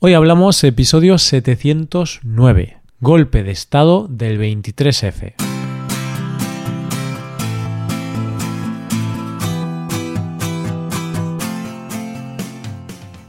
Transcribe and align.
Hoy 0.00 0.14
hablamos 0.14 0.62
episodio 0.62 1.18
709, 1.18 2.78
golpe 3.00 3.42
de 3.42 3.50
Estado 3.50 4.06
del 4.08 4.38
23F. 4.38 5.34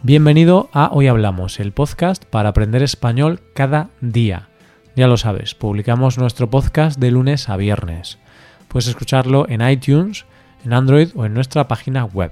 Bienvenido 0.03 0.69
a 0.71 0.91
Hoy 0.93 1.07
Hablamos, 1.07 1.59
el 1.59 1.71
podcast 1.71 2.23
para 2.25 2.49
aprender 2.49 2.83
español 2.83 3.39
cada 3.55 3.89
día. 4.01 4.49
Ya 4.95 5.07
lo 5.07 5.17
sabes, 5.17 5.55
publicamos 5.55 6.19
nuestro 6.19 6.51
podcast 6.51 6.99
de 6.99 7.09
lunes 7.09 7.49
a 7.49 7.57
viernes. 7.57 8.19
Puedes 8.67 8.89
escucharlo 8.89 9.49
en 9.49 9.67
iTunes, 9.67 10.27
en 10.63 10.73
Android 10.73 11.09
o 11.15 11.25
en 11.25 11.33
nuestra 11.33 11.67
página 11.67 12.05
web. 12.05 12.31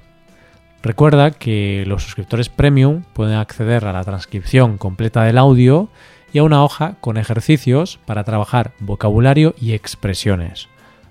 Recuerda 0.88 1.32
que 1.32 1.84
los 1.86 2.04
suscriptores 2.04 2.48
premium 2.48 3.04
pueden 3.12 3.36
acceder 3.36 3.84
a 3.84 3.92
la 3.92 4.06
transcripción 4.06 4.78
completa 4.78 5.24
del 5.24 5.38
audio 5.38 5.90
y 6.32 6.38
a 6.38 6.44
una 6.44 6.64
hoja 6.64 6.96
con 7.02 7.18
ejercicios 7.18 8.00
para 8.06 8.24
trabajar 8.24 8.72
vocabulario 8.80 9.54
y 9.60 9.74
expresiones. 9.74 10.70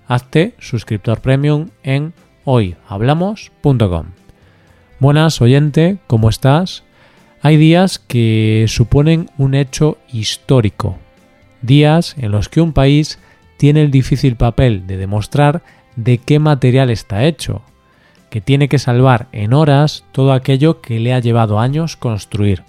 Hazte 0.09 0.55
suscriptor 0.59 1.21
premium 1.21 1.69
en 1.83 2.15
hoyhablamos.com. 2.47 4.07
Buenas 4.99 5.43
oyente, 5.43 5.99
¿cómo 6.07 6.31
estás? 6.31 6.83
Hay 7.43 7.59
días 7.59 7.99
que 7.99 8.65
suponen 8.69 9.29
un 9.37 9.55
hecho 9.55 9.99
histórico, 10.11 10.97
días 11.61 12.17
en 12.17 12.33
los 12.33 12.49
que 12.49 12.63
un 12.63 12.73
país 12.73 13.19
tiene 13.59 13.83
el 13.83 13.91
difícil 13.91 14.37
papel 14.37 14.87
de 14.87 14.97
demostrar 14.97 15.63
de 15.97 16.17
qué 16.17 16.39
material 16.39 16.89
está 16.89 17.27
hecho, 17.27 17.61
que 18.31 18.41
tiene 18.41 18.69
que 18.69 18.79
salvar 18.79 19.29
en 19.33 19.53
horas 19.53 20.05
todo 20.13 20.33
aquello 20.33 20.81
que 20.81 21.01
le 21.01 21.15
ha 21.15 21.21
llevado 21.21 21.59
años 21.59 21.97
construir. 21.97 22.65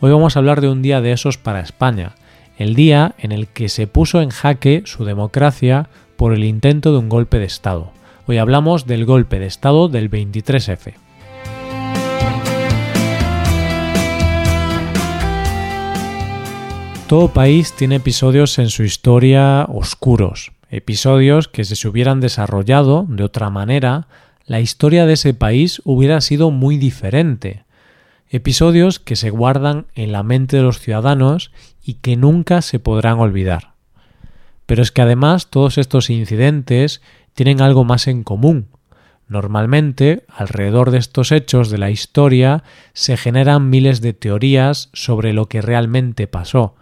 Hoy 0.00 0.10
vamos 0.10 0.36
a 0.36 0.38
hablar 0.38 0.60
de 0.60 0.68
un 0.68 0.82
día 0.82 1.00
de 1.00 1.12
esos 1.12 1.38
para 1.38 1.60
España, 1.60 2.12
el 2.58 2.74
día 2.74 3.14
en 3.18 3.32
el 3.32 3.48
que 3.48 3.68
se 3.68 3.86
puso 3.86 4.20
en 4.20 4.30
jaque 4.30 4.82
su 4.84 5.04
democracia 5.04 5.88
por 6.16 6.32
el 6.32 6.44
intento 6.44 6.92
de 6.92 6.98
un 6.98 7.08
golpe 7.08 7.38
de 7.38 7.46
Estado. 7.46 7.92
Hoy 8.26 8.38
hablamos 8.38 8.86
del 8.86 9.04
golpe 9.04 9.38
de 9.38 9.46
Estado 9.46 9.88
del 9.88 10.10
23F. 10.10 10.94
Todo 17.08 17.28
país 17.28 17.74
tiene 17.74 17.96
episodios 17.96 18.58
en 18.58 18.70
su 18.70 18.82
historia 18.82 19.66
oscuros, 19.68 20.52
episodios 20.70 21.48
que 21.48 21.64
si 21.64 21.76
se 21.76 21.86
hubieran 21.86 22.20
desarrollado 22.20 23.04
de 23.08 23.24
otra 23.24 23.50
manera, 23.50 24.08
la 24.46 24.60
historia 24.60 25.06
de 25.06 25.14
ese 25.14 25.34
país 25.34 25.80
hubiera 25.84 26.20
sido 26.20 26.50
muy 26.50 26.76
diferente. 26.76 27.64
Episodios 28.28 28.98
que 28.98 29.16
se 29.16 29.30
guardan 29.30 29.86
en 29.94 30.12
la 30.12 30.22
mente 30.22 30.56
de 30.56 30.62
los 30.62 30.80
ciudadanos 30.80 31.50
y 31.82 31.94
que 31.94 32.16
nunca 32.16 32.62
se 32.62 32.78
podrán 32.78 33.18
olvidar. 33.20 33.74
Pero 34.66 34.82
es 34.82 34.90
que 34.90 35.02
además 35.02 35.48
todos 35.48 35.78
estos 35.78 36.10
incidentes 36.10 37.00
tienen 37.34 37.60
algo 37.60 37.84
más 37.84 38.06
en 38.06 38.22
común. 38.22 38.68
Normalmente, 39.28 40.24
alrededor 40.28 40.90
de 40.90 40.98
estos 40.98 41.32
hechos 41.32 41.70
de 41.70 41.78
la 41.78 41.90
historia 41.90 42.62
se 42.92 43.16
generan 43.16 43.70
miles 43.70 44.00
de 44.00 44.12
teorías 44.12 44.90
sobre 44.92 45.32
lo 45.32 45.46
que 45.46 45.62
realmente 45.62 46.26
pasó, 46.26 46.74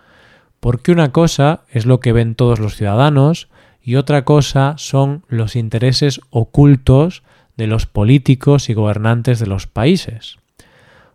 porque 0.59 0.91
una 0.91 1.13
cosa 1.13 1.63
es 1.71 1.87
lo 1.87 2.01
que 2.01 2.13
ven 2.13 2.35
todos 2.35 2.59
los 2.59 2.77
ciudadanos 2.77 3.49
y 3.81 3.95
otra 3.95 4.25
cosa 4.25 4.75
son 4.77 5.25
los 5.29 5.55
intereses 5.55 6.21
ocultos 6.31 7.23
de 7.57 7.67
los 7.67 7.87
políticos 7.87 8.69
y 8.69 8.75
gobernantes 8.75 9.39
de 9.39 9.47
los 9.47 9.67
países. 9.67 10.39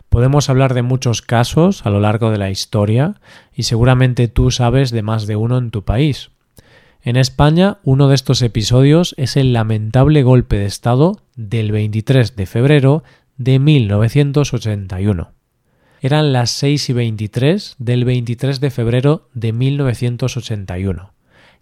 Podemos 0.09 0.49
hablar 0.49 0.73
de 0.73 0.81
muchos 0.81 1.21
casos 1.21 1.85
a 1.85 1.89
lo 1.89 1.99
largo 1.99 2.31
de 2.31 2.37
la 2.37 2.49
historia 2.49 3.15
y 3.53 3.63
seguramente 3.63 4.27
tú 4.27 4.51
sabes 4.51 4.91
de 4.91 5.01
más 5.01 5.27
de 5.27 5.35
uno 5.35 5.57
en 5.57 5.71
tu 5.71 5.83
país. 5.83 6.31
En 7.01 7.15
España, 7.15 7.77
uno 7.83 8.07
de 8.07 8.15
estos 8.15 8.41
episodios 8.41 9.13
es 9.17 9.37
el 9.37 9.53
lamentable 9.53 10.23
golpe 10.23 10.57
de 10.57 10.65
Estado 10.65 11.21
del 11.35 11.71
23 11.71 12.35
de 12.35 12.45
febrero 12.45 13.03
de 13.37 13.59
1981. 13.59 15.31
Eran 16.01 16.33
las 16.33 16.51
6 16.51 16.89
y 16.89 16.93
23 16.93 17.75
del 17.79 18.05
23 18.05 18.59
de 18.59 18.69
febrero 18.71 19.29
de 19.33 19.53
1981 19.53 21.17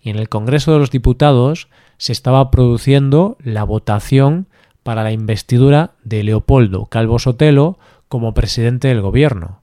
y 0.06 0.12
en 0.12 0.18
el 0.18 0.30
Congreso 0.30 0.72
de 0.72 0.80
los 0.80 0.92
Diputados 0.92 1.68
se 1.98 2.12
estaba 2.12 2.52
produciendo 2.52 3.38
la 3.44 3.64
votación 3.64 4.48
para 4.86 5.02
la 5.02 5.12
investidura 5.12 5.96
de 6.04 6.24
Leopoldo 6.24 6.86
Calvo 6.86 7.18
Sotelo 7.18 7.80
como 8.08 8.36
presidente 8.36 8.88
del 8.88 9.02
gobierno. 9.02 9.62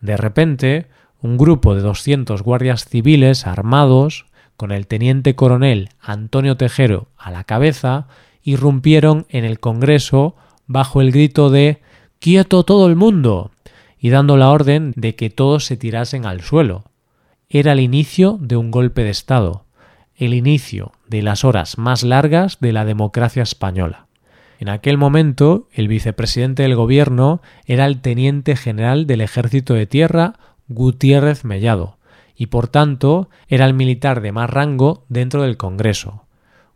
De 0.00 0.16
repente, 0.16 0.86
un 1.20 1.36
grupo 1.36 1.74
de 1.74 1.82
200 1.82 2.40
guardias 2.40 2.86
civiles 2.86 3.46
armados, 3.46 4.24
con 4.56 4.72
el 4.72 4.86
teniente 4.86 5.34
coronel 5.34 5.90
Antonio 6.00 6.56
Tejero 6.56 7.08
a 7.18 7.30
la 7.30 7.44
cabeza, 7.44 8.08
irrumpieron 8.42 9.26
en 9.28 9.44
el 9.44 9.60
Congreso 9.60 10.36
bajo 10.66 11.02
el 11.02 11.12
grito 11.12 11.50
de 11.50 11.82
¡Quieto 12.18 12.62
todo 12.62 12.86
el 12.86 12.96
mundo! 12.96 13.50
y 13.98 14.08
dando 14.08 14.38
la 14.38 14.48
orden 14.48 14.94
de 14.96 15.16
que 15.16 15.28
todos 15.28 15.66
se 15.66 15.76
tirasen 15.76 16.24
al 16.24 16.40
suelo. 16.40 16.84
Era 17.50 17.72
el 17.72 17.80
inicio 17.80 18.38
de 18.40 18.56
un 18.56 18.70
golpe 18.70 19.04
de 19.04 19.10
Estado, 19.10 19.66
el 20.14 20.32
inicio 20.32 20.92
de 21.08 21.20
las 21.20 21.44
horas 21.44 21.76
más 21.76 22.02
largas 22.02 22.58
de 22.60 22.72
la 22.72 22.86
democracia 22.86 23.42
española. 23.42 24.05
En 24.58 24.68
aquel 24.68 24.96
momento, 24.96 25.68
el 25.72 25.88
vicepresidente 25.88 26.62
del 26.62 26.76
gobierno 26.76 27.42
era 27.66 27.86
el 27.86 28.00
teniente 28.00 28.56
general 28.56 29.06
del 29.06 29.20
ejército 29.20 29.74
de 29.74 29.86
tierra 29.86 30.34
Gutiérrez 30.68 31.44
Mellado, 31.44 31.98
y 32.34 32.46
por 32.46 32.68
tanto 32.68 33.28
era 33.48 33.66
el 33.66 33.74
militar 33.74 34.20
de 34.20 34.32
más 34.32 34.48
rango 34.48 35.04
dentro 35.08 35.42
del 35.42 35.56
Congreso. 35.56 36.24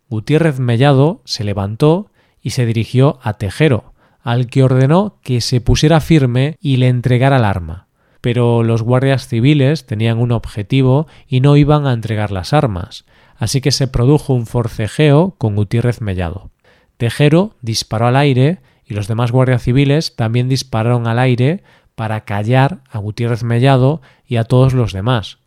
Gutiérrez 0.09 0.59
Mellado 0.59 1.21
se 1.25 1.43
levantó 1.43 2.11
y 2.41 2.51
se 2.51 2.65
dirigió 2.65 3.19
a 3.23 3.33
Tejero, 3.33 3.93
al 4.21 4.47
que 4.47 4.63
ordenó 4.63 5.17
que 5.23 5.41
se 5.41 5.61
pusiera 5.61 5.99
firme 5.99 6.57
y 6.61 6.77
le 6.77 6.87
entregara 6.87 7.37
el 7.37 7.45
arma. 7.45 7.87
Pero 8.21 8.63
los 8.63 8.83
guardias 8.83 9.27
civiles 9.27 9.85
tenían 9.85 10.19
un 10.19 10.31
objetivo 10.31 11.07
y 11.27 11.41
no 11.41 11.57
iban 11.57 11.87
a 11.87 11.93
entregar 11.93 12.31
las 12.31 12.53
armas, 12.53 13.05
así 13.37 13.61
que 13.61 13.71
se 13.71 13.87
produjo 13.87 14.33
un 14.33 14.45
forcejeo 14.45 15.33
con 15.39 15.55
Gutiérrez 15.55 16.01
Mellado. 16.01 16.51
Tejero 17.01 17.55
disparó 17.63 18.05
al 18.05 18.15
aire 18.15 18.59
y 18.85 18.93
los 18.93 19.07
demás 19.07 19.31
guardias 19.31 19.63
civiles 19.63 20.15
también 20.15 20.47
dispararon 20.47 21.07
al 21.07 21.17
aire 21.17 21.63
para 21.95 22.25
callar 22.25 22.83
a 22.91 22.99
Gutiérrez 22.99 23.43
Mellado 23.43 24.03
y 24.27 24.35
a 24.35 24.43
todos 24.43 24.75
los 24.75 24.93
demás. 24.93 25.39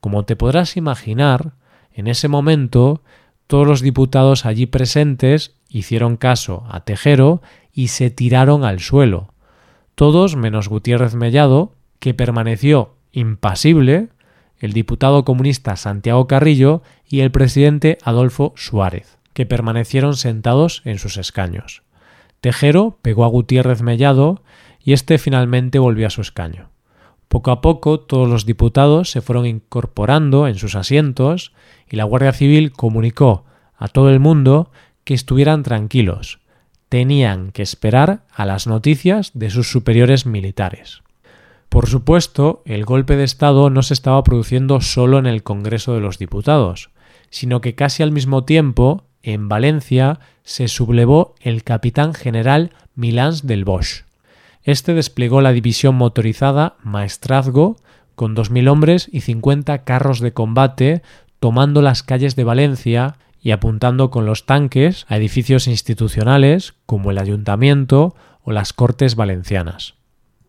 Como 0.00 0.26
te 0.26 0.36
podrás 0.36 0.76
imaginar, 0.76 1.52
en 1.94 2.08
ese 2.08 2.28
momento 2.28 3.00
todos 3.46 3.66
los 3.66 3.80
diputados 3.80 4.44
allí 4.44 4.66
presentes 4.66 5.54
hicieron 5.70 6.18
caso 6.18 6.66
a 6.68 6.80
Tejero 6.80 7.40
y 7.72 7.88
se 7.88 8.10
tiraron 8.10 8.62
al 8.62 8.80
suelo. 8.80 9.32
Todos 9.94 10.36
menos 10.36 10.68
Gutiérrez 10.68 11.14
Mellado, 11.14 11.72
que 12.00 12.12
permaneció 12.12 12.96
impasible, 13.12 14.08
el 14.58 14.74
diputado 14.74 15.24
comunista 15.24 15.74
Santiago 15.76 16.26
Carrillo 16.26 16.82
y 17.08 17.20
el 17.20 17.30
presidente 17.30 17.96
Adolfo 18.04 18.52
Suárez 18.56 19.17
que 19.38 19.46
permanecieron 19.46 20.16
sentados 20.16 20.82
en 20.84 20.98
sus 20.98 21.16
escaños. 21.16 21.84
Tejero 22.40 22.98
pegó 23.02 23.24
a 23.24 23.28
Gutiérrez 23.28 23.82
Mellado 23.82 24.42
y 24.82 24.94
éste 24.94 25.16
finalmente 25.16 25.78
volvió 25.78 26.08
a 26.08 26.10
su 26.10 26.22
escaño. 26.22 26.70
Poco 27.28 27.52
a 27.52 27.60
poco 27.60 28.00
todos 28.00 28.28
los 28.28 28.46
diputados 28.46 29.12
se 29.12 29.20
fueron 29.20 29.46
incorporando 29.46 30.48
en 30.48 30.56
sus 30.56 30.74
asientos 30.74 31.52
y 31.88 31.94
la 31.94 32.02
Guardia 32.02 32.32
Civil 32.32 32.72
comunicó 32.72 33.44
a 33.76 33.86
todo 33.86 34.10
el 34.10 34.18
mundo 34.18 34.72
que 35.04 35.14
estuvieran 35.14 35.62
tranquilos. 35.62 36.40
Tenían 36.88 37.52
que 37.52 37.62
esperar 37.62 38.24
a 38.34 38.44
las 38.44 38.66
noticias 38.66 39.30
de 39.34 39.50
sus 39.50 39.70
superiores 39.70 40.26
militares. 40.26 41.04
Por 41.68 41.86
supuesto, 41.86 42.64
el 42.64 42.84
golpe 42.84 43.14
de 43.14 43.22
Estado 43.22 43.70
no 43.70 43.84
se 43.84 43.94
estaba 43.94 44.20
produciendo 44.24 44.80
solo 44.80 45.16
en 45.16 45.26
el 45.26 45.44
Congreso 45.44 45.94
de 45.94 46.00
los 46.00 46.18
Diputados, 46.18 46.90
sino 47.30 47.60
que 47.60 47.76
casi 47.76 48.02
al 48.02 48.10
mismo 48.10 48.42
tiempo 48.42 49.04
en 49.32 49.48
Valencia 49.48 50.20
se 50.42 50.68
sublevó 50.68 51.34
el 51.40 51.62
capitán 51.62 52.14
general 52.14 52.70
Milans 52.94 53.46
del 53.46 53.64
Bosch. 53.64 54.04
Este 54.62 54.94
desplegó 54.94 55.40
la 55.40 55.52
división 55.52 55.94
motorizada 55.94 56.76
Maestrazgo 56.82 57.76
con 58.14 58.34
2.000 58.34 58.68
hombres 58.68 59.08
y 59.12 59.20
50 59.20 59.84
carros 59.84 60.20
de 60.20 60.32
combate 60.32 61.02
tomando 61.40 61.82
las 61.82 62.02
calles 62.02 62.36
de 62.36 62.44
Valencia 62.44 63.16
y 63.40 63.52
apuntando 63.52 64.10
con 64.10 64.26
los 64.26 64.46
tanques 64.46 65.06
a 65.08 65.16
edificios 65.16 65.68
institucionales 65.68 66.74
como 66.86 67.10
el 67.10 67.18
ayuntamiento 67.18 68.16
o 68.42 68.52
las 68.52 68.72
Cortes 68.72 69.14
Valencianas. 69.14 69.94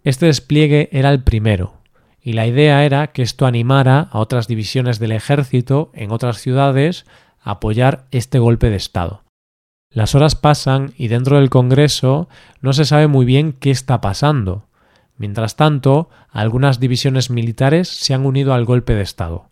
Este 0.03 0.25
despliegue 0.25 0.89
era 0.91 1.11
el 1.11 1.21
primero, 1.21 1.73
y 2.21 2.33
la 2.33 2.47
idea 2.47 2.83
era 2.85 3.07
que 3.07 3.21
esto 3.21 3.45
animara 3.45 4.07
a 4.11 4.19
otras 4.19 4.47
divisiones 4.47 4.99
del 4.99 5.11
ejército 5.11 5.91
en 5.93 6.11
otras 6.11 6.37
ciudades 6.37 7.05
apoyar 7.41 8.05
este 8.11 8.39
golpe 8.39 8.69
de 8.69 8.75
Estado. 8.75 9.23
Las 9.91 10.13
horas 10.13 10.35
pasan 10.35 10.93
y 10.97 11.07
dentro 11.07 11.37
del 11.37 11.49
Congreso 11.49 12.29
no 12.61 12.73
se 12.73 12.85
sabe 12.85 13.07
muy 13.07 13.25
bien 13.25 13.53
qué 13.53 13.71
está 13.71 14.01
pasando. 14.01 14.65
Mientras 15.17 15.55
tanto, 15.55 16.09
algunas 16.29 16.79
divisiones 16.79 17.29
militares 17.29 17.87
se 17.87 18.13
han 18.13 18.25
unido 18.25 18.53
al 18.53 18.65
golpe 18.65 18.93
de 18.93 19.01
Estado. 19.01 19.49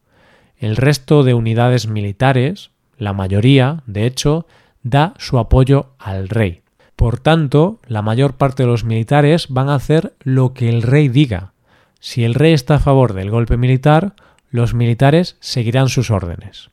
El 0.57 0.75
resto 0.75 1.24
de 1.24 1.34
unidades 1.34 1.88
militares, 1.88 2.72
la 2.98 3.13
mayoría, 3.13 3.84
de 3.86 4.06
hecho, 4.06 4.48
da 4.84 5.13
su 5.18 5.39
apoyo 5.39 5.94
al 5.98 6.30
rey. 6.30 6.62
Por 6.95 7.19
tanto, 7.19 7.80
la 7.88 8.01
mayor 8.01 8.38
parte 8.38 8.63
de 8.63 8.69
los 8.69 8.84
militares 8.84 9.48
van 9.50 9.69
a 9.69 9.75
hacer 9.75 10.13
lo 10.22 10.54
que 10.54 10.69
el 10.69 10.81
rey 10.81 11.10
diga. 11.10 11.54
Si 12.00 12.24
el 12.24 12.34
rey 12.34 12.54
está 12.54 12.75
a 12.75 12.80
favor 12.80 13.13
del 13.13 13.30
golpe 13.30 13.57
militar, 13.57 14.13
los 14.50 14.74
militares 14.74 15.36
seguirán 15.39 15.89
sus 15.89 16.10
órdenes. 16.10 16.69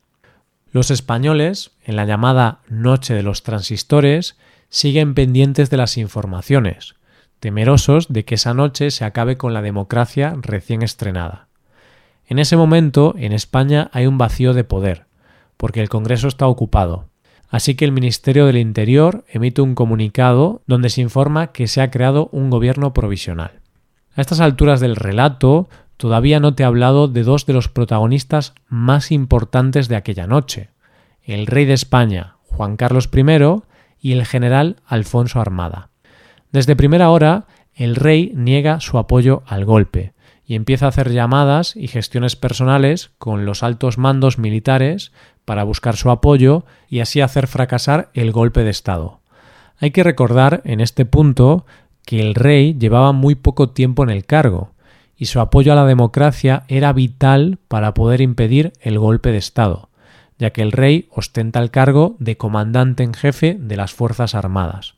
Los 0.75 0.91
españoles, 0.91 1.71
en 1.85 1.95
la 1.95 2.03
llamada 2.03 2.59
Noche 2.67 3.13
de 3.13 3.23
los 3.23 3.43
Transistores, 3.43 4.37
siguen 4.67 5.13
pendientes 5.13 5.69
de 5.69 5.77
las 5.77 5.95
informaciones, 5.95 6.95
temerosos 7.39 8.11
de 8.11 8.25
que 8.25 8.35
esa 8.35 8.53
noche 8.53 8.91
se 8.91 9.05
acabe 9.05 9.37
con 9.37 9.53
la 9.53 9.61
democracia 9.61 10.35
recién 10.41 10.81
estrenada. 10.81 11.47
En 12.27 12.39
ese 12.39 12.57
momento, 12.57 13.15
en 13.17 13.31
España 13.31 13.89
hay 13.93 14.05
un 14.05 14.17
vacío 14.17 14.53
de 14.53 14.65
poder, 14.65 15.05
porque 15.55 15.79
el 15.79 15.87
Congreso 15.87 16.27
está 16.27 16.45
ocupado. 16.45 17.07
Así 17.47 17.75
que 17.75 17.85
el 17.85 17.93
Ministerio 17.93 18.45
del 18.45 18.57
Interior 18.57 19.23
emite 19.29 19.61
un 19.61 19.75
comunicado 19.75 20.61
donde 20.67 20.89
se 20.89 20.99
informa 20.99 21.53
que 21.53 21.67
se 21.67 21.79
ha 21.81 21.89
creado 21.89 22.27
un 22.33 22.49
gobierno 22.49 22.93
provisional. 22.93 23.61
A 24.13 24.19
estas 24.19 24.41
alturas 24.41 24.81
del 24.81 24.97
relato, 24.97 25.69
todavía 25.97 26.39
no 26.39 26.53
te 26.55 26.63
he 26.63 26.65
hablado 26.65 27.07
de 27.07 27.23
dos 27.23 27.45
de 27.45 27.53
los 27.53 27.69
protagonistas 27.69 28.53
más 28.67 29.11
importantes 29.11 29.87
de 29.87 29.95
aquella 29.95 30.27
noche, 30.27 30.69
el 31.23 31.47
rey 31.47 31.65
de 31.65 31.73
España, 31.73 32.35
Juan 32.43 32.77
Carlos 32.77 33.09
I, 33.13 33.61
y 33.99 34.11
el 34.11 34.25
general 34.25 34.77
Alfonso 34.85 35.39
Armada. 35.39 35.89
Desde 36.51 36.75
primera 36.75 37.09
hora, 37.09 37.47
el 37.73 37.95
rey 37.95 38.31
niega 38.35 38.79
su 38.79 38.97
apoyo 38.97 39.43
al 39.47 39.65
golpe 39.65 40.13
y 40.45 40.55
empieza 40.55 40.85
a 40.85 40.89
hacer 40.89 41.11
llamadas 41.11 41.75
y 41.75 41.87
gestiones 41.87 42.35
personales 42.35 43.11
con 43.17 43.45
los 43.45 43.63
altos 43.63 43.97
mandos 43.97 44.37
militares 44.37 45.11
para 45.43 45.63
buscar 45.63 45.95
su 45.95 46.11
apoyo 46.11 46.65
y 46.87 46.99
así 46.99 47.21
hacer 47.21 47.47
fracasar 47.47 48.09
el 48.13 48.31
golpe 48.31 48.63
de 48.63 48.69
Estado. 48.69 49.21
Hay 49.79 49.91
que 49.91 50.03
recordar 50.03 50.61
en 50.65 50.81
este 50.81 51.05
punto 51.05 51.65
que 52.05 52.21
el 52.21 52.35
rey 52.35 52.75
llevaba 52.77 53.11
muy 53.11 53.35
poco 53.35 53.71
tiempo 53.71 54.03
en 54.03 54.11
el 54.11 54.25
cargo, 54.25 54.74
y 55.17 55.25
su 55.25 55.39
apoyo 55.39 55.71
a 55.71 55.75
la 55.75 55.85
democracia 55.85 56.63
era 56.67 56.93
vital 56.93 57.57
para 57.67 57.93
poder 57.93 58.21
impedir 58.21 58.73
el 58.81 58.99
golpe 58.99 59.31
de 59.31 59.37
Estado, 59.37 59.89
ya 60.37 60.51
que 60.51 60.61
el 60.61 60.71
rey 60.71 61.07
ostenta 61.11 61.59
el 61.59 61.71
cargo 61.71 62.15
de 62.19 62.37
comandante 62.37 63.03
en 63.03 63.13
jefe 63.13 63.57
de 63.59 63.77
las 63.77 63.93
Fuerzas 63.93 64.35
Armadas, 64.35 64.95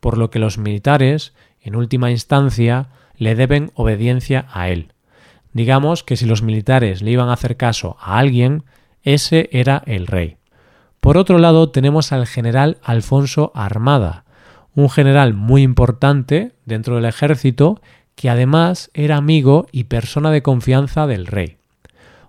por 0.00 0.18
lo 0.18 0.30
que 0.30 0.38
los 0.38 0.58
militares, 0.58 1.34
en 1.60 1.76
última 1.76 2.10
instancia, 2.10 2.88
le 3.16 3.34
deben 3.34 3.70
obediencia 3.74 4.46
a 4.52 4.68
él. 4.70 4.92
Digamos 5.52 6.02
que 6.02 6.16
si 6.16 6.26
los 6.26 6.42
militares 6.42 7.02
le 7.02 7.10
iban 7.10 7.28
a 7.28 7.34
hacer 7.34 7.56
caso 7.56 7.96
a 8.00 8.18
alguien, 8.18 8.64
ese 9.02 9.48
era 9.52 9.82
el 9.86 10.06
rey. 10.06 10.36
Por 11.00 11.16
otro 11.16 11.38
lado 11.38 11.70
tenemos 11.70 12.12
al 12.12 12.26
general 12.26 12.78
Alfonso 12.82 13.52
Armada, 13.54 14.24
un 14.74 14.90
general 14.90 15.34
muy 15.34 15.62
importante 15.62 16.52
dentro 16.64 16.96
del 16.96 17.04
ejército 17.04 17.80
que 18.14 18.30
además 18.30 18.90
era 18.94 19.16
amigo 19.16 19.66
y 19.72 19.84
persona 19.84 20.30
de 20.30 20.42
confianza 20.42 21.06
del 21.06 21.26
rey. 21.26 21.56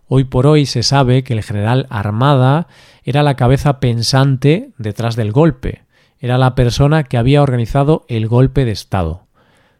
Hoy 0.07 0.25
por 0.25 0.45
hoy 0.47 0.65
se 0.65 0.83
sabe 0.83 1.23
que 1.23 1.33
el 1.33 1.43
general 1.43 1.87
Armada 1.89 2.67
era 3.03 3.23
la 3.23 3.35
cabeza 3.35 3.79
pensante 3.79 4.71
detrás 4.77 5.15
del 5.15 5.31
golpe, 5.31 5.83
era 6.19 6.37
la 6.37 6.53
persona 6.53 7.03
que 7.03 7.17
había 7.17 7.41
organizado 7.41 8.05
el 8.07 8.27
golpe 8.27 8.65
de 8.65 8.71
Estado. 8.71 9.25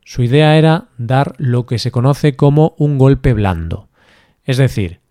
Su 0.04 0.24
idea 0.24 0.58
era 0.58 0.86
dar 0.98 1.36
lo 1.38 1.66
que 1.66 1.80
se 1.80 1.92
conoce 1.92 2.36
como 2.36 2.76
un 2.78 2.98
golpe 2.98 3.34
blando, 3.34 3.90
es 4.44 4.58
decir, 4.58 5.02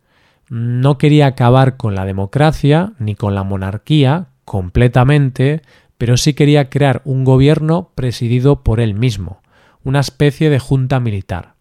no 0.48 0.98
quería 0.98 1.26
acabar 1.26 1.76
con 1.76 1.94
la 1.94 2.04
democracia 2.04 2.92
ni 2.98 3.14
con 3.14 3.34
la 3.34 3.44
monarquía 3.44 4.26
completamente, 4.44 5.62
pero 5.96 6.16
sí 6.16 6.34
quería 6.34 6.70
crear 6.70 7.02
un 7.04 7.24
gobierno 7.24 7.90
presidido 7.94 8.64
por 8.64 8.80
él 8.80 8.94
mismo, 8.94 9.42
una 9.84 10.00
especie 10.00 10.50
de 10.50 10.58
junta 10.58 11.00
militar. 11.00 11.54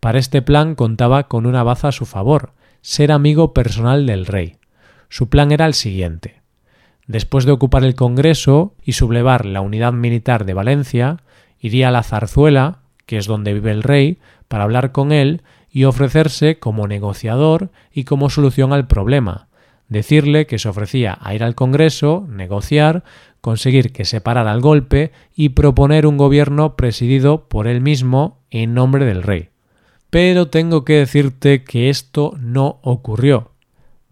Para 0.00 0.18
este 0.18 0.42
plan 0.42 0.74
contaba 0.74 1.28
con 1.28 1.46
una 1.46 1.62
baza 1.62 1.88
a 1.88 1.92
su 1.92 2.06
favor, 2.06 2.52
ser 2.82 3.12
amigo 3.12 3.54
personal 3.54 4.06
del 4.06 4.26
rey. 4.26 4.56
Su 5.08 5.28
plan 5.28 5.52
era 5.52 5.66
el 5.66 5.74
siguiente. 5.74 6.42
Después 7.06 7.44
de 7.44 7.52
ocupar 7.52 7.84
el 7.84 7.94
Congreso 7.94 8.74
y 8.82 8.92
sublevar 8.92 9.46
la 9.46 9.60
unidad 9.60 9.92
militar 9.92 10.44
de 10.44 10.54
Valencia, 10.54 11.18
iría 11.58 11.88
a 11.88 11.90
la 11.90 12.02
zarzuela, 12.02 12.80
que 13.06 13.18
es 13.18 13.26
donde 13.26 13.54
vive 13.54 13.70
el 13.70 13.82
rey, 13.82 14.18
para 14.48 14.64
hablar 14.64 14.92
con 14.92 15.12
él 15.12 15.42
y 15.70 15.84
ofrecerse 15.84 16.58
como 16.58 16.86
negociador 16.86 17.70
y 17.92 18.04
como 18.04 18.30
solución 18.30 18.72
al 18.72 18.86
problema, 18.86 19.48
decirle 19.88 20.46
que 20.46 20.58
se 20.58 20.68
ofrecía 20.68 21.18
a 21.20 21.34
ir 21.34 21.42
al 21.42 21.54
Congreso, 21.54 22.26
negociar, 22.28 23.04
conseguir 23.44 23.92
que 23.92 24.06
se 24.06 24.22
parara 24.22 24.54
el 24.54 24.62
golpe 24.62 25.12
y 25.36 25.50
proponer 25.50 26.06
un 26.06 26.16
gobierno 26.16 26.76
presidido 26.76 27.46
por 27.46 27.66
él 27.66 27.82
mismo 27.82 28.40
en 28.50 28.72
nombre 28.72 29.04
del 29.04 29.22
rey. 29.22 29.50
Pero 30.08 30.48
tengo 30.48 30.86
que 30.86 30.94
decirte 30.94 31.62
que 31.62 31.90
esto 31.90 32.32
no 32.40 32.78
ocurrió. 32.80 33.50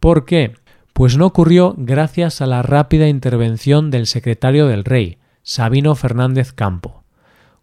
¿Por 0.00 0.26
qué? 0.26 0.52
Pues 0.92 1.16
no 1.16 1.24
ocurrió 1.24 1.74
gracias 1.78 2.42
a 2.42 2.46
la 2.46 2.60
rápida 2.60 3.08
intervención 3.08 3.90
del 3.90 4.06
secretario 4.06 4.66
del 4.66 4.84
rey, 4.84 5.16
Sabino 5.42 5.94
Fernández 5.94 6.52
Campo. 6.52 7.02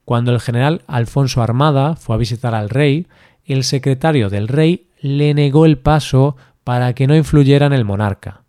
Cuando 0.06 0.32
el 0.32 0.40
general 0.40 0.82
Alfonso 0.88 1.44
Armada 1.44 1.96
fue 1.96 2.16
a 2.16 2.18
visitar 2.18 2.56
al 2.56 2.72
rey, 2.72 3.06
el 3.46 3.64
secretario 3.64 4.32
del 4.32 4.48
rey 4.48 4.88
le 5.00 5.36
negó 5.36 5.68
el 5.68 5.78
paso 5.78 6.36
para 6.64 6.94
que 6.94 7.06
no 7.06 7.16
influyera 7.16 7.68
en 7.68 7.74
el 7.74 7.86
monarca. 7.86 8.42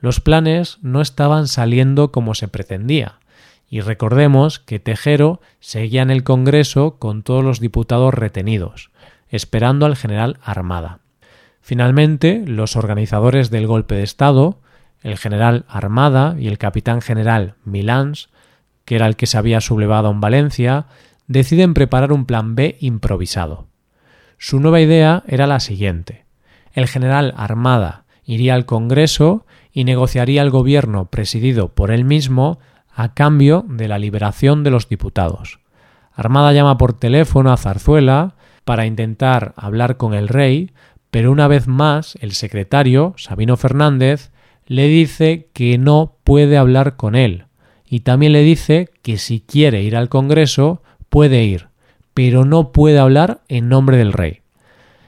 Los 0.00 0.20
planes 0.20 0.78
no 0.80 1.00
estaban 1.00 1.46
saliendo 1.46 2.10
como 2.10 2.34
se 2.34 2.48
pretendía, 2.48 3.20
y 3.68 3.82
recordemos 3.82 4.58
que 4.58 4.80
Tejero 4.80 5.40
seguía 5.60 6.02
en 6.02 6.10
el 6.10 6.24
Congreso 6.24 6.98
con 6.98 7.22
todos 7.22 7.44
los 7.44 7.60
diputados 7.60 8.12
retenidos, 8.12 8.90
esperando 9.28 9.86
al 9.86 9.96
general 9.96 10.38
Armada. 10.42 11.00
Finalmente, 11.60 12.42
los 12.46 12.74
organizadores 12.74 13.50
del 13.50 13.66
golpe 13.66 13.94
de 13.94 14.02
Estado, 14.02 14.58
el 15.02 15.18
general 15.18 15.64
Armada 15.68 16.34
y 16.38 16.48
el 16.48 16.58
capitán 16.58 17.00
general 17.00 17.54
Milans, 17.64 18.30
que 18.84 18.96
era 18.96 19.06
el 19.06 19.16
que 19.16 19.26
se 19.26 19.38
había 19.38 19.60
sublevado 19.60 20.10
en 20.10 20.20
Valencia, 20.20 20.86
deciden 21.28 21.74
preparar 21.74 22.12
un 22.12 22.24
plan 22.24 22.56
B 22.56 22.76
improvisado. 22.80 23.68
Su 24.36 24.58
nueva 24.58 24.80
idea 24.80 25.22
era 25.28 25.46
la 25.46 25.60
siguiente. 25.60 26.24
El 26.72 26.88
general 26.88 27.34
Armada 27.36 28.04
iría 28.24 28.54
al 28.54 28.66
Congreso 28.66 29.46
y 29.72 29.84
negociaría 29.84 30.42
el 30.42 30.50
gobierno 30.50 31.06
presidido 31.06 31.68
por 31.68 31.90
él 31.90 32.04
mismo 32.04 32.58
a 32.92 33.14
cambio 33.14 33.64
de 33.68 33.88
la 33.88 33.98
liberación 33.98 34.64
de 34.64 34.70
los 34.70 34.88
diputados. 34.88 35.60
Armada 36.12 36.52
llama 36.52 36.76
por 36.76 36.92
teléfono 36.92 37.52
a 37.52 37.56
Zarzuela 37.56 38.34
para 38.64 38.86
intentar 38.86 39.54
hablar 39.56 39.96
con 39.96 40.14
el 40.14 40.28
rey, 40.28 40.72
pero 41.10 41.32
una 41.32 41.48
vez 41.48 41.66
más 41.66 42.16
el 42.20 42.32
secretario, 42.32 43.14
Sabino 43.16 43.56
Fernández, 43.56 44.32
le 44.66 44.86
dice 44.86 45.48
que 45.52 45.78
no 45.78 46.16
puede 46.24 46.56
hablar 46.56 46.96
con 46.96 47.16
él, 47.16 47.46
y 47.86 48.00
también 48.00 48.32
le 48.32 48.42
dice 48.42 48.90
que 49.02 49.18
si 49.18 49.40
quiere 49.40 49.82
ir 49.82 49.96
al 49.96 50.08
Congreso 50.08 50.82
puede 51.08 51.42
ir, 51.44 51.68
pero 52.14 52.44
no 52.44 52.70
puede 52.70 52.98
hablar 52.98 53.40
en 53.48 53.68
nombre 53.68 53.96
del 53.96 54.12
rey. 54.12 54.42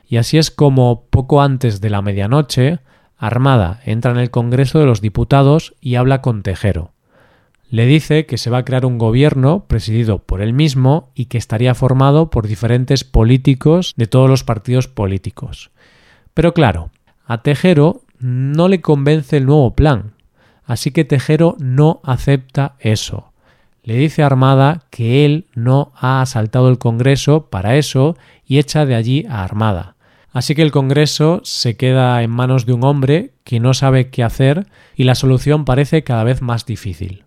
Y 0.09 0.16
así 0.16 0.38
es 0.38 0.50
como, 0.50 1.04
poco 1.11 1.40
antes 1.40 1.81
de 1.81 1.90
la 1.90 2.02
medianoche, 2.02 2.81
Armada 3.26 3.80
entra 3.84 4.12
en 4.12 4.18
el 4.18 4.30
Congreso 4.30 4.78
de 4.78 4.86
los 4.86 5.00
Diputados 5.00 5.74
y 5.80 5.94
habla 5.94 6.20
con 6.20 6.42
Tejero. 6.42 6.92
Le 7.68 7.86
dice 7.86 8.26
que 8.26 8.36
se 8.36 8.50
va 8.50 8.58
a 8.58 8.64
crear 8.64 8.84
un 8.84 8.98
gobierno 8.98 9.64
presidido 9.66 10.18
por 10.18 10.42
él 10.42 10.52
mismo 10.52 11.10
y 11.14 11.26
que 11.26 11.38
estaría 11.38 11.74
formado 11.74 12.30
por 12.30 12.46
diferentes 12.46 13.04
políticos 13.04 13.94
de 13.96 14.06
todos 14.06 14.28
los 14.28 14.44
partidos 14.44 14.88
políticos. 14.88 15.70
Pero 16.34 16.52
claro, 16.52 16.90
a 17.24 17.42
Tejero 17.42 18.02
no 18.18 18.68
le 18.68 18.80
convence 18.80 19.36
el 19.36 19.46
nuevo 19.46 19.74
plan, 19.74 20.12
así 20.64 20.90
que 20.90 21.04
Tejero 21.04 21.56
no 21.58 22.00
acepta 22.04 22.74
eso 22.78 23.32
le 23.82 23.96
dice 23.96 24.22
a 24.22 24.26
Armada 24.26 24.82
que 24.90 25.24
él 25.24 25.46
no 25.54 25.92
ha 25.96 26.22
asaltado 26.22 26.68
el 26.68 26.78
Congreso 26.78 27.46
para 27.50 27.76
eso 27.76 28.16
y 28.46 28.58
echa 28.58 28.86
de 28.86 28.94
allí 28.94 29.26
a 29.28 29.42
Armada. 29.42 29.91
Así 30.32 30.54
que 30.54 30.62
el 30.62 30.72
Congreso 30.72 31.40
se 31.44 31.76
queda 31.76 32.22
en 32.22 32.30
manos 32.30 32.64
de 32.64 32.72
un 32.72 32.84
hombre 32.84 33.34
que 33.44 33.60
no 33.60 33.74
sabe 33.74 34.08
qué 34.10 34.22
hacer 34.22 34.66
y 34.96 35.04
la 35.04 35.14
solución 35.14 35.64
parece 35.64 36.04
cada 36.04 36.24
vez 36.24 36.40
más 36.40 36.64
difícil. 36.64 37.24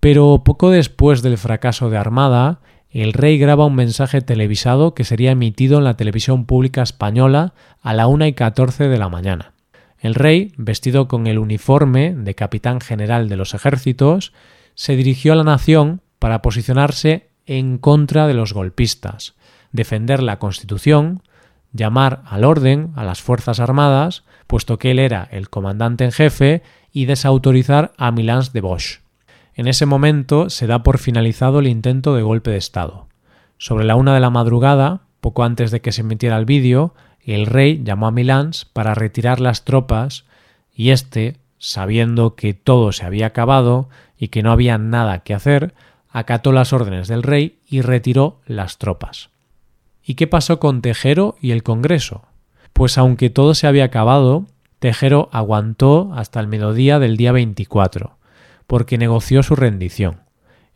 Pero 0.00 0.42
poco 0.44 0.70
después 0.70 1.22
del 1.22 1.36
fracaso 1.36 1.90
de 1.90 1.98
Armada, 1.98 2.60
el 2.90 3.12
rey 3.12 3.38
graba 3.38 3.66
un 3.66 3.74
mensaje 3.74 4.20
televisado 4.20 4.94
que 4.94 5.04
sería 5.04 5.32
emitido 5.32 5.78
en 5.78 5.84
la 5.84 5.96
televisión 5.96 6.46
pública 6.46 6.82
española 6.82 7.54
a 7.82 7.92
la 7.92 8.06
una 8.06 8.28
y 8.28 8.32
catorce 8.32 8.88
de 8.88 8.98
la 8.98 9.08
mañana. 9.08 9.52
El 9.98 10.14
rey, 10.14 10.52
vestido 10.56 11.08
con 11.08 11.26
el 11.26 11.38
uniforme 11.38 12.14
de 12.14 12.34
capitán 12.34 12.80
general 12.80 13.28
de 13.28 13.36
los 13.36 13.52
ejércitos, 13.52 14.32
se 14.74 14.94
dirigió 14.94 15.32
a 15.32 15.36
la 15.36 15.44
nación 15.44 16.02
para 16.20 16.40
posicionarse 16.40 17.30
en 17.46 17.78
contra 17.78 18.28
de 18.28 18.34
los 18.34 18.52
golpistas, 18.52 19.34
defender 19.72 20.22
la 20.22 20.38
Constitución, 20.38 21.22
llamar 21.72 22.22
al 22.26 22.44
orden 22.44 22.92
a 22.96 23.04
las 23.04 23.20
Fuerzas 23.20 23.60
Armadas, 23.60 24.24
puesto 24.46 24.78
que 24.78 24.90
él 24.90 24.98
era 24.98 25.28
el 25.30 25.50
comandante 25.50 26.04
en 26.04 26.12
jefe, 26.12 26.62
y 26.92 27.04
desautorizar 27.04 27.92
a 27.96 28.10
Milans 28.10 28.52
de 28.52 28.60
Bosch. 28.60 29.00
En 29.54 29.68
ese 29.68 29.86
momento 29.86 30.50
se 30.50 30.66
da 30.66 30.82
por 30.82 30.98
finalizado 30.98 31.58
el 31.58 31.66
intento 31.66 32.14
de 32.14 32.22
golpe 32.22 32.50
de 32.50 32.56
Estado. 32.56 33.08
Sobre 33.58 33.84
la 33.84 33.96
una 33.96 34.14
de 34.14 34.20
la 34.20 34.30
madrugada, 34.30 35.00
poco 35.20 35.44
antes 35.44 35.70
de 35.70 35.80
que 35.80 35.92
se 35.92 36.02
emitiera 36.02 36.36
el 36.38 36.44
vídeo, 36.44 36.94
el 37.20 37.46
rey 37.46 37.82
llamó 37.84 38.06
a 38.06 38.10
Milans 38.10 38.64
para 38.64 38.94
retirar 38.94 39.40
las 39.40 39.64
tropas 39.64 40.24
y 40.74 40.90
éste, 40.90 41.36
sabiendo 41.58 42.36
que 42.36 42.54
todo 42.54 42.92
se 42.92 43.04
había 43.04 43.26
acabado 43.26 43.88
y 44.16 44.28
que 44.28 44.42
no 44.42 44.52
había 44.52 44.78
nada 44.78 45.18
que 45.20 45.34
hacer, 45.34 45.74
acató 46.08 46.52
las 46.52 46.72
órdenes 46.72 47.08
del 47.08 47.22
rey 47.22 47.58
y 47.68 47.80
retiró 47.80 48.40
las 48.46 48.78
tropas. 48.78 49.30
¿Y 50.08 50.14
qué 50.14 50.26
pasó 50.26 50.58
con 50.58 50.80
Tejero 50.80 51.36
y 51.38 51.50
el 51.50 51.62
Congreso? 51.62 52.22
Pues 52.72 52.96
aunque 52.96 53.28
todo 53.28 53.52
se 53.52 53.66
había 53.66 53.84
acabado, 53.84 54.46
Tejero 54.78 55.28
aguantó 55.32 56.12
hasta 56.14 56.40
el 56.40 56.48
mediodía 56.48 56.98
del 56.98 57.18
día 57.18 57.30
24, 57.30 58.16
porque 58.66 58.96
negoció 58.96 59.42
su 59.42 59.54
rendición. 59.54 60.22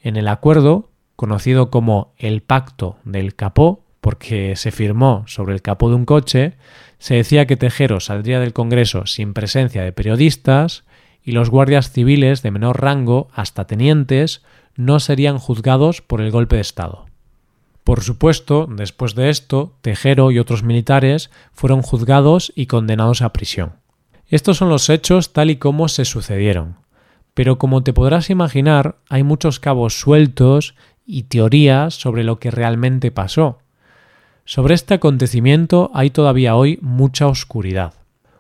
En 0.02 0.16
el 0.16 0.28
acuerdo, 0.28 0.90
conocido 1.16 1.70
como 1.70 2.12
el 2.18 2.42
Pacto 2.42 2.98
del 3.04 3.34
Capó, 3.34 3.86
porque 4.02 4.54
se 4.54 4.70
firmó 4.70 5.24
sobre 5.26 5.54
el 5.54 5.62
capó 5.62 5.88
de 5.88 5.94
un 5.94 6.04
coche, 6.04 6.58
se 6.98 7.14
decía 7.14 7.46
que 7.46 7.56
Tejero 7.56 8.00
saldría 8.00 8.38
del 8.38 8.52
Congreso 8.52 9.06
sin 9.06 9.32
presencia 9.32 9.82
de 9.82 9.92
periodistas 9.92 10.84
y 11.22 11.32
los 11.32 11.48
guardias 11.48 11.90
civiles 11.90 12.42
de 12.42 12.50
menor 12.50 12.82
rango, 12.82 13.28
hasta 13.32 13.66
tenientes, 13.66 14.42
no 14.76 15.00
serían 15.00 15.38
juzgados 15.38 16.02
por 16.02 16.20
el 16.20 16.30
golpe 16.30 16.56
de 16.56 16.62
Estado. 16.62 17.06
Por 17.84 18.02
supuesto, 18.02 18.68
después 18.70 19.14
de 19.14 19.30
esto, 19.30 19.76
Tejero 19.80 20.30
y 20.30 20.38
otros 20.38 20.62
militares 20.62 21.30
fueron 21.52 21.82
juzgados 21.82 22.52
y 22.54 22.66
condenados 22.66 23.22
a 23.22 23.32
prisión. 23.32 23.74
Estos 24.28 24.56
son 24.56 24.68
los 24.68 24.88
hechos 24.88 25.32
tal 25.32 25.50
y 25.50 25.56
como 25.56 25.88
se 25.88 26.04
sucedieron. 26.04 26.76
Pero 27.34 27.58
como 27.58 27.82
te 27.82 27.92
podrás 27.92 28.30
imaginar, 28.30 28.96
hay 29.08 29.22
muchos 29.24 29.58
cabos 29.58 29.98
sueltos 29.98 30.74
y 31.04 31.24
teorías 31.24 31.94
sobre 31.94 32.24
lo 32.24 32.38
que 32.38 32.50
realmente 32.50 33.10
pasó. 33.10 33.58
Sobre 34.44 34.74
este 34.74 34.94
acontecimiento 34.94 35.90
hay 35.94 36.10
todavía 36.10 36.56
hoy 36.56 36.78
mucha 36.82 37.26
oscuridad. 37.26 37.94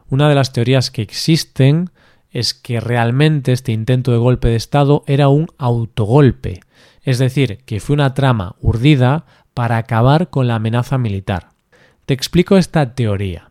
Una 0.08 0.28
de 0.28 0.34
las 0.34 0.52
teorías 0.52 0.90
que 0.90 1.02
existen 1.02 1.90
es 2.30 2.54
que 2.54 2.80
realmente 2.80 3.52
este 3.52 3.72
intento 3.72 4.12
de 4.12 4.18
golpe 4.18 4.48
de 4.48 4.56
Estado 4.56 5.04
era 5.06 5.28
un 5.28 5.48
autogolpe, 5.58 6.60
es 7.02 7.18
decir, 7.18 7.58
que 7.64 7.80
fue 7.80 7.94
una 7.94 8.14
trama 8.14 8.54
urdida 8.60 9.24
para 9.54 9.76
acabar 9.76 10.30
con 10.30 10.46
la 10.46 10.56
amenaza 10.56 10.98
militar. 10.98 11.48
Te 12.06 12.14
explico 12.14 12.56
esta 12.56 12.94
teoría. 12.94 13.50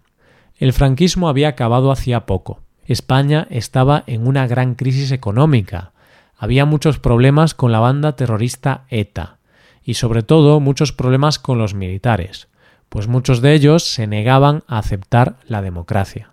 El 0.58 0.74
franquismo 0.74 1.30
había 1.30 1.50
acabado 1.50 1.92
hacía 1.92 2.26
poco. 2.26 2.62
España 2.86 3.48
estaba 3.50 4.04
en 4.08 4.28
una 4.28 4.48
gran 4.48 4.76
crisis 4.76 5.12
económica. 5.12 5.92
Había 6.38 6.66
muchos 6.66 7.00
problemas 7.00 7.54
con 7.54 7.72
la 7.72 7.80
banda 7.80 8.16
terrorista 8.16 8.86
ETA 8.90 9.38
y 9.84 9.96
sobre 9.96 10.24
todo 10.24 10.60
muchos 10.60 10.92
problemas 10.92 11.40
con 11.40 11.58
los 11.58 11.74
militares, 11.74 12.48
pues 12.90 13.08
muchos 13.08 13.42
de 13.42 13.54
ellos 13.54 13.84
se 13.84 14.08
negaban 14.08 14.64
a 14.68 14.78
aceptar 14.78 15.38
la 15.48 15.62
democracia. 15.62 16.32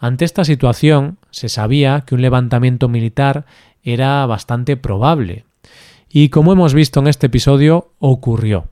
Ante 0.00 0.24
esta 0.24 0.44
situación 0.44 1.18
se 1.30 1.48
sabía 1.48 2.02
que 2.06 2.14
un 2.14 2.22
levantamiento 2.22 2.88
militar 2.88 3.46
era 3.82 4.24
bastante 4.26 4.76
probable, 4.76 5.44
y 6.08 6.28
como 6.30 6.52
hemos 6.52 6.74
visto 6.74 7.00
en 7.00 7.08
este 7.08 7.26
episodio, 7.26 7.92
ocurrió 7.98 8.68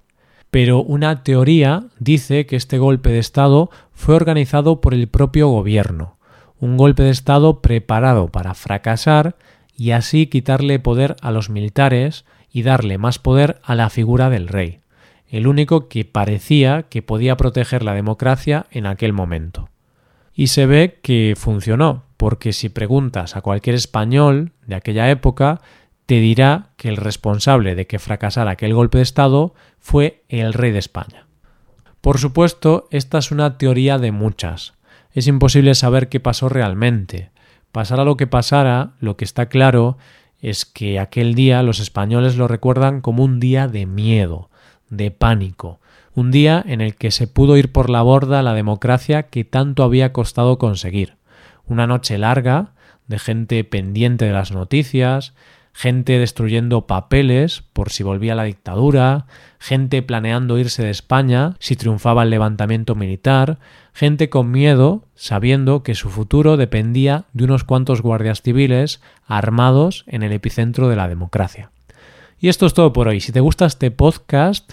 pero 0.57 0.83
una 0.83 1.23
teoría 1.23 1.85
dice 1.99 2.47
que 2.47 2.57
este 2.57 2.79
golpe 2.79 3.11
de 3.11 3.19
Estado 3.19 3.71
fue 3.93 4.15
organizado 4.15 4.81
por 4.81 4.95
el 4.95 5.07
propio 5.07 5.49
gobierno, 5.49 6.17
un 6.59 6.79
golpe 6.79 7.03
de 7.03 7.11
Estado 7.11 7.61
preparado 7.61 8.29
para 8.29 8.55
fracasar 8.55 9.37
y 9.77 9.91
así 9.91 10.29
quitarle 10.29 10.79
poder 10.79 11.17
a 11.21 11.31
los 11.31 11.51
militares 11.51 12.25
y 12.51 12.63
darle 12.63 12.97
más 12.97 13.19
poder 13.19 13.61
a 13.65 13.75
la 13.75 13.91
figura 13.91 14.31
del 14.31 14.49
rey, 14.49 14.81
el 15.29 15.47
único 15.47 15.89
que 15.89 16.07
parecía 16.07 16.85
que 16.85 17.03
podía 17.03 17.37
proteger 17.37 17.83
la 17.83 17.93
democracia 17.93 18.65
en 18.71 18.87
aquel 18.87 19.13
momento. 19.13 19.69
Y 20.33 20.47
se 20.47 20.65
ve 20.65 21.01
que 21.03 21.35
funcionó, 21.37 22.05
porque 22.17 22.55
si 22.55 22.71
preguntas 22.71 23.37
a 23.37 23.43
cualquier 23.43 23.75
español 23.75 24.53
de 24.67 24.77
aquella 24.77 25.11
época, 25.11 25.61
te 26.07 26.21
dirá 26.21 26.71
que 26.77 26.89
el 26.89 26.97
responsable 26.97 27.75
de 27.75 27.87
que 27.87 27.99
fracasara 27.99 28.53
aquel 28.53 28.75
golpe 28.75 28.99
de 28.99 29.03
Estado 29.03 29.55
fue 29.79 30.25
el 30.29 30.53
rey 30.53 30.71
de 30.71 30.79
España. 30.79 31.27
Por 32.01 32.19
supuesto, 32.19 32.87
esta 32.91 33.19
es 33.19 33.33
una 33.33 33.59
teoría 33.59 33.99
de 33.99 34.13
muchas. 34.13 34.75
Es 35.13 35.27
imposible 35.27 35.75
saber 35.75 36.09
qué 36.09 36.21
pasó 36.21 36.49
realmente. 36.49 37.31
Pasara 37.73 38.05
lo 38.05 38.17
que 38.17 38.29
pasara, 38.29 38.93
lo 39.01 39.17
que 39.17 39.25
está 39.25 39.47
claro 39.47 39.99
es 40.41 40.65
que 40.65 41.01
aquel 41.01 41.35
día 41.35 41.63
los 41.63 41.81
españoles 41.81 42.37
lo 42.37 42.47
recuerdan 42.47 43.01
como 43.01 43.25
un 43.25 43.41
día 43.41 43.67
de 43.67 43.87
miedo, 43.87 44.51
de 44.89 45.11
pánico, 45.11 45.81
un 46.15 46.31
día 46.31 46.63
en 46.67 46.81
el 46.81 46.95
que 46.95 47.11
se 47.11 47.27
pudo 47.27 47.57
ir 47.57 47.73
por 47.73 47.91
la 47.91 48.03
borda 48.03 48.43
la 48.43 48.55
democracia 48.55 49.25
que 49.25 49.45
tanto 49.45 49.83
había 49.83 50.13
costado 50.13 50.59
conseguir, 50.59 51.17
una 51.67 51.87
noche 51.87 52.19
larga, 52.19 52.75
de 53.07 53.19
gente 53.19 53.65
pendiente 53.65 54.25
de 54.25 54.33
las 54.33 54.53
noticias, 54.53 55.35
gente 55.77 56.19
destruyendo 56.19 56.87
papeles 56.87 57.63
por 57.75 57.93
si 57.93 58.03
volvía 58.03 58.35
la 58.35 58.45
dictadura, 58.45 59.27
gente 59.59 60.01
planeando 60.01 60.57
irse 60.57 60.83
de 60.83 60.89
España 60.89 61.55
si 61.59 61.77
triunfaba 61.77 62.23
el 62.23 62.31
levantamiento 62.31 62.95
militar, 62.95 63.59
gente 63.93 64.31
con 64.31 64.51
miedo 64.51 65.05
sabiendo 65.15 65.83
que 65.83 65.95
su 65.95 66.09
futuro 66.09 66.57
dependía 66.57 67.25
de 67.35 67.45
unos 67.45 67.65
cuantos 67.65 68.01
guardias 68.01 68.41
civiles 68.41 69.03
armados 69.27 70.05
en 70.07 70.23
el 70.23 70.33
epicentro 70.33 70.89
de 70.89 70.97
la 70.97 71.09
democracia. 71.09 71.71
Y 72.41 72.49
esto 72.49 72.65
es 72.65 72.73
todo 72.73 72.95
por 72.95 73.09
hoy. 73.09 73.21
Si 73.21 73.33
te 73.33 73.41
gusta 73.41 73.67
este 73.67 73.91
podcast, 73.91 74.73